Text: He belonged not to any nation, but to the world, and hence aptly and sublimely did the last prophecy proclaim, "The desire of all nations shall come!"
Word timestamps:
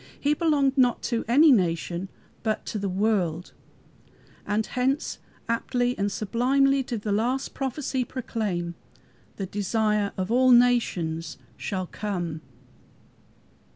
He 0.19 0.33
belonged 0.33 0.79
not 0.79 1.03
to 1.13 1.23
any 1.27 1.51
nation, 1.51 2.09
but 2.41 2.65
to 2.65 2.79
the 2.79 2.89
world, 2.89 3.53
and 4.47 4.65
hence 4.65 5.19
aptly 5.47 5.95
and 5.95 6.11
sublimely 6.11 6.81
did 6.81 7.03
the 7.03 7.11
last 7.11 7.53
prophecy 7.53 8.03
proclaim, 8.03 8.73
"The 9.35 9.45
desire 9.45 10.11
of 10.17 10.31
all 10.31 10.49
nations 10.49 11.37
shall 11.55 11.85
come!" 11.85 12.41